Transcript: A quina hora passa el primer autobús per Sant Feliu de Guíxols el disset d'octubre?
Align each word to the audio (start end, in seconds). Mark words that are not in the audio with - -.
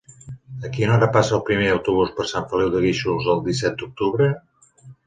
A 0.69 0.71
quina 0.77 0.95
hora 0.95 1.09
passa 1.17 1.35
el 1.39 1.43
primer 1.51 1.69
autobús 1.75 2.17
per 2.17 2.27
Sant 2.33 2.51
Feliu 2.55 2.75
de 2.79 2.85
Guíxols 2.89 3.33
el 3.37 3.47
disset 3.51 3.79
d'octubre? 3.85 4.35